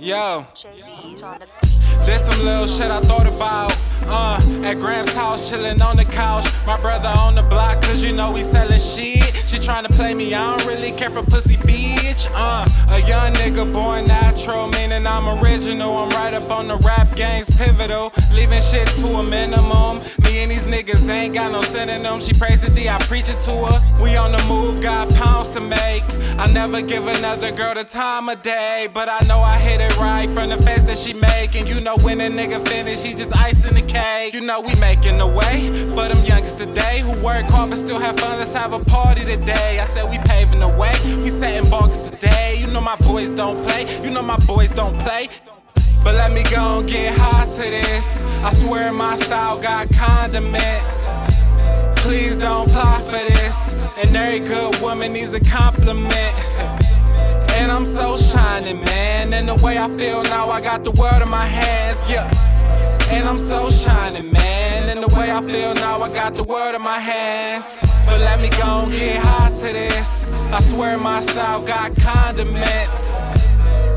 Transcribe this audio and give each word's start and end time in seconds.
Yo. 0.00 0.46
There's 2.06 2.24
some 2.24 2.42
little 2.42 2.66
shit 2.66 2.90
I 2.90 3.00
thought 3.02 3.26
about. 3.26 3.76
Uh, 4.06 4.40
at 4.64 4.78
Graham's 4.78 5.12
house, 5.12 5.50
chillin' 5.50 5.84
on 5.84 5.96
the 5.96 6.06
couch. 6.06 6.46
My 6.66 6.80
brother 6.80 7.10
on 7.18 7.34
the 7.34 7.42
block, 7.42 7.82
cause 7.82 8.02
you 8.02 8.14
know 8.14 8.32
we 8.32 8.42
sellin' 8.42 8.78
shit. 8.78 9.22
She 9.46 9.58
tryna 9.58 9.94
play 9.94 10.14
me, 10.14 10.32
I 10.32 10.56
don't 10.56 10.66
really 10.66 10.92
care 10.92 11.10
for 11.10 11.22
pussy, 11.22 11.56
bitch. 11.56 12.26
Uh, 12.32 12.66
a 12.88 13.06
young 13.06 13.32
nigga 13.34 13.70
born 13.72 14.06
natural, 14.06 14.68
meaning 14.68 15.06
I'm 15.06 15.28
original. 15.42 15.94
I'm 15.98 16.08
right 16.10 16.32
up 16.32 16.50
on 16.50 16.68
the 16.68 16.76
rap 16.76 17.14
game's 17.14 17.50
pivotal. 17.50 18.10
Leaving 18.32 18.62
shit 18.62 18.88
to 18.88 19.06
a 19.06 19.22
minimum. 19.22 19.98
Me 20.24 20.42
and 20.42 20.50
these 20.50 20.64
niggas 20.64 21.06
ain't 21.10 21.34
got 21.34 21.52
no 21.52 21.60
synonym. 21.60 22.20
She 22.20 22.32
prays 22.32 22.60
to 22.62 22.70
D, 22.70 22.88
I 22.88 22.98
preach 23.00 23.28
it 23.28 23.38
to 23.44 23.50
her. 23.50 24.02
We 24.02 24.16
on 24.16 24.32
the 24.32 24.42
move, 24.48 24.80
got 24.80 25.10
pounds 25.10 25.29
to 25.60 25.68
make. 25.68 26.04
I 26.38 26.50
never 26.52 26.80
give 26.80 27.06
another 27.06 27.52
girl 27.52 27.74
the 27.74 27.84
time 27.84 28.28
of 28.28 28.42
day. 28.42 28.88
But 28.92 29.08
I 29.08 29.20
know 29.26 29.40
I 29.40 29.58
hit 29.58 29.80
it 29.80 29.96
right 29.98 30.28
from 30.30 30.48
the 30.48 30.56
face 30.56 30.82
that 30.84 30.98
she 30.98 31.12
make. 31.12 31.54
And 31.54 31.68
you 31.68 31.80
know 31.80 31.96
when 31.98 32.20
a 32.20 32.28
nigga 32.28 32.66
finish, 32.68 33.02
he 33.02 33.14
just 33.14 33.34
icing 33.36 33.74
the 33.74 33.82
cake. 33.82 34.34
You 34.34 34.40
know 34.40 34.60
we 34.60 34.74
making 34.76 35.18
the 35.18 35.26
way 35.26 35.68
for 35.94 36.08
them 36.08 36.24
youngest 36.24 36.58
today 36.58 37.00
who 37.00 37.12
work 37.24 37.46
hard 37.46 37.70
but 37.70 37.78
still 37.78 37.98
have 37.98 38.18
fun. 38.18 38.38
Let's 38.38 38.54
have 38.54 38.72
a 38.72 38.82
party 38.84 39.24
today. 39.24 39.78
I 39.78 39.84
said 39.84 40.08
we 40.10 40.18
paving 40.18 40.60
the 40.60 40.68
way, 40.68 40.92
we 41.18 41.28
setting 41.28 41.68
bugs 41.70 41.98
today. 41.98 42.56
You 42.58 42.68
know 42.68 42.80
my 42.80 42.96
boys 42.96 43.30
don't 43.32 43.60
play, 43.66 43.86
you 44.02 44.10
know 44.10 44.22
my 44.22 44.38
boys 44.46 44.72
don't 44.72 44.98
play. 45.00 45.28
But 46.02 46.14
let 46.14 46.32
me 46.32 46.42
go 46.44 46.80
and 46.80 46.88
get 46.88 47.12
hot 47.18 47.50
to 47.56 47.62
this. 47.62 48.22
I 48.42 48.54
swear 48.54 48.90
my 48.92 49.16
style 49.16 49.60
got 49.60 49.92
condiments. 49.92 51.36
Please 51.96 52.36
don't 52.36 52.68
apply 52.68 53.02
for 53.02 53.10
this. 53.10 53.39
And 53.98 54.14
every 54.14 54.40
good 54.40 54.80
woman 54.80 55.12
needs 55.12 55.34
a 55.34 55.40
compliment. 55.40 56.34
And 57.56 57.72
I'm 57.72 57.84
so 57.84 58.16
shining, 58.16 58.80
man. 58.84 59.32
And 59.32 59.48
the 59.48 59.56
way 59.56 59.76
I 59.76 59.88
feel 59.96 60.22
now, 60.24 60.50
I 60.50 60.60
got 60.60 60.84
the 60.84 60.92
world 60.92 61.20
in 61.20 61.28
my 61.28 61.46
hands, 61.46 61.98
yeah. 62.08 62.30
And 63.10 63.28
I'm 63.28 63.38
so 63.38 63.70
shining, 63.70 64.30
man. 64.30 64.88
And 64.88 65.02
the 65.02 65.12
way 65.16 65.32
I 65.32 65.42
feel 65.42 65.74
now, 65.74 66.00
I 66.00 66.12
got 66.12 66.34
the 66.34 66.44
world 66.44 66.76
in 66.76 66.82
my 66.82 67.00
hands. 67.00 67.80
But 68.06 68.20
let 68.20 68.40
me 68.40 68.50
go 68.50 68.84
and 68.84 68.92
get 68.92 69.18
hot 69.18 69.52
to 69.60 69.72
this. 69.72 70.24
I 70.52 70.60
swear 70.70 70.96
my 70.96 71.20
style 71.20 71.66
got 71.66 71.96
condiments. 71.96 73.34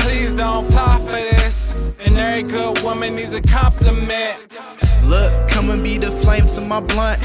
Please 0.00 0.32
don't 0.34 0.66
apply 0.66 0.98
for 0.98 1.22
this. 1.36 1.72
And 2.04 2.16
every 2.16 2.42
good 2.42 2.82
woman 2.82 3.14
needs 3.14 3.32
a 3.32 3.42
compliment. 3.42 4.38
Look, 5.04 5.48
come 5.48 5.70
and 5.70 5.84
be 5.84 5.98
the 5.98 6.10
flame 6.10 6.48
to 6.48 6.60
my 6.60 6.80
blunt. 6.80 7.22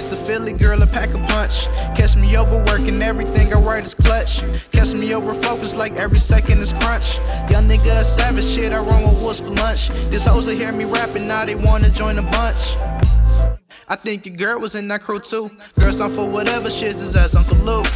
It's 0.00 0.12
a 0.12 0.16
Philly 0.16 0.54
girl, 0.54 0.80
a 0.82 0.86
pack 0.86 1.10
a 1.10 1.18
punch. 1.26 1.66
Catch 1.94 2.16
me 2.16 2.34
overworking 2.34 3.02
everything 3.02 3.52
I 3.52 3.58
write 3.58 3.84
is 3.84 3.94
clutch. 3.94 4.40
Catch 4.72 4.94
me 4.94 5.14
over 5.14 5.34
focused 5.34 5.76
like 5.76 5.92
every 5.92 6.18
second 6.18 6.60
is 6.60 6.72
crunch. 6.72 7.18
Young 7.50 7.68
nigga 7.68 8.00
a 8.00 8.02
savage 8.02 8.46
shit, 8.46 8.72
I 8.72 8.78
run 8.78 9.02
with 9.02 9.20
wolves 9.20 9.40
for 9.40 9.50
lunch. 9.50 9.90
These 10.08 10.24
hoes 10.24 10.46
will 10.46 10.56
hear 10.56 10.72
me 10.72 10.86
rapping, 10.86 11.28
now 11.28 11.44
they 11.44 11.54
wanna 11.54 11.90
join 11.90 12.16
the 12.16 12.22
bunch. 12.22 12.78
I 13.88 13.96
think 13.96 14.24
your 14.24 14.36
girl 14.36 14.58
was 14.58 14.74
in 14.74 14.88
that 14.88 15.02
crew 15.02 15.18
too. 15.20 15.50
Girls 15.78 16.00
on 16.00 16.10
for 16.10 16.26
whatever 16.26 16.70
shit 16.70 16.94
is 16.94 17.14
ass 17.14 17.36
Uncle 17.36 17.58
Luke. 17.58 17.86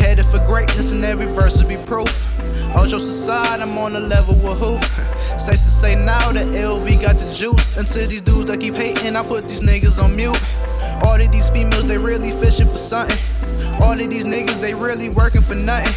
Headed 0.00 0.26
for 0.26 0.44
greatness 0.46 0.90
and 0.90 1.04
every 1.04 1.26
verse 1.26 1.62
will 1.62 1.68
be 1.68 1.76
proof. 1.86 2.10
All 2.74 2.86
jokes 2.86 3.04
aside, 3.04 3.60
I'm 3.60 3.78
on 3.78 3.92
the 3.92 4.00
level 4.00 4.34
with 4.34 4.58
who? 4.58 4.80
Safe 5.38 5.60
to 5.60 5.64
say 5.64 5.94
now 5.94 6.32
that 6.32 6.52
El-V 6.54 6.75
got 7.06 7.18
the 7.20 7.32
juice. 7.32 7.76
And 7.76 7.86
to 7.86 8.06
these 8.06 8.20
dudes 8.20 8.46
that 8.46 8.58
keep 8.58 8.74
hating, 8.74 9.14
I 9.14 9.22
put 9.22 9.48
these 9.48 9.60
niggas 9.60 10.02
on 10.02 10.16
mute. 10.16 10.36
All 11.04 11.20
of 11.20 11.30
these 11.30 11.50
females, 11.50 11.86
they 11.86 11.98
really 11.98 12.32
fishing 12.32 12.66
for 12.66 12.78
something. 12.78 13.16
All 13.80 13.92
of 13.92 14.10
these 14.10 14.24
niggas, 14.24 14.60
they 14.60 14.74
really 14.74 15.08
working 15.08 15.42
for 15.42 15.54
nothing. 15.54 15.94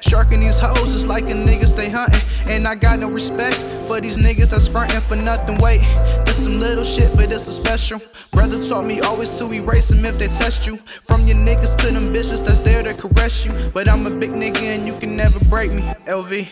Sharking 0.00 0.40
these 0.40 0.58
hoes 0.58 0.92
is 0.92 1.06
like 1.06 1.24
a 1.24 1.36
nigga 1.46 1.66
stay 1.66 1.88
hunting. 1.88 2.20
And 2.48 2.66
I 2.66 2.74
got 2.74 2.98
no 2.98 3.08
respect 3.08 3.56
for 3.86 4.00
these 4.00 4.18
niggas 4.18 4.50
that's 4.50 4.66
frontin' 4.66 5.00
for 5.00 5.14
nothing. 5.14 5.58
Wait, 5.58 5.80
this 6.26 6.42
some 6.42 6.58
little 6.58 6.84
shit, 6.84 7.14
but 7.14 7.30
it's 7.32 7.46
a 7.46 7.52
special. 7.52 8.00
Brother 8.32 8.60
taught 8.60 8.84
me 8.84 9.00
always 9.00 9.30
to 9.38 9.52
erase 9.52 9.88
them 9.88 10.04
if 10.04 10.18
they 10.18 10.26
test 10.26 10.66
you. 10.66 10.76
From 10.78 11.28
your 11.28 11.36
niggas 11.36 11.76
to 11.82 11.92
them 11.92 12.12
bitches 12.12 12.44
that's 12.44 12.58
there 12.58 12.82
to 12.82 12.94
caress 12.94 13.46
you. 13.46 13.52
But 13.72 13.88
I'm 13.88 14.06
a 14.06 14.10
big 14.10 14.30
nigga 14.30 14.62
and 14.74 14.88
you 14.88 14.98
can 14.98 15.16
never 15.16 15.38
break 15.44 15.72
me. 15.72 15.84
El-V. 16.08 16.48